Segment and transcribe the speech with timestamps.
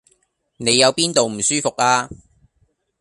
[0.57, 2.09] 你有邊度唔舒服呀？